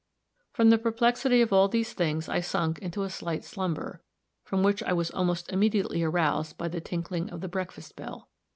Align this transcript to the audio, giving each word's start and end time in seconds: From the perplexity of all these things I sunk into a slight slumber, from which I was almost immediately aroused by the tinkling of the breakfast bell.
From 0.51 0.71
the 0.71 0.79
perplexity 0.79 1.43
of 1.43 1.53
all 1.53 1.67
these 1.67 1.93
things 1.93 2.27
I 2.27 2.39
sunk 2.39 2.79
into 2.79 3.03
a 3.03 3.09
slight 3.11 3.43
slumber, 3.45 4.01
from 4.43 4.63
which 4.63 4.81
I 4.81 4.93
was 4.93 5.11
almost 5.11 5.51
immediately 5.51 6.01
aroused 6.01 6.57
by 6.57 6.69
the 6.69 6.81
tinkling 6.81 7.29
of 7.29 7.41
the 7.41 7.47
breakfast 7.47 7.95
bell. 7.95 8.27